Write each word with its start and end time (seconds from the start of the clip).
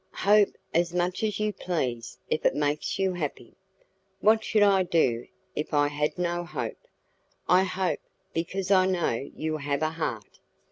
"Hope 0.25 0.57
as 0.73 0.95
much 0.95 1.21
as 1.21 1.39
you 1.39 1.53
please, 1.53 2.17
if 2.27 2.43
it 2.43 2.55
makes 2.55 2.97
you 2.97 3.13
happy." 3.13 3.53
"What 4.19 4.43
should 4.43 4.63
I 4.63 4.81
do, 4.81 5.27
if 5.55 5.75
I 5.75 5.89
had 5.89 6.17
no 6.17 6.43
hope? 6.43 6.87
I 7.47 7.61
hope, 7.65 7.99
because 8.33 8.71
I 8.71 8.87
know 8.87 9.11
you 9.35 9.57
have 9.57 9.83
a 9.83 9.91
heart." 9.91 10.39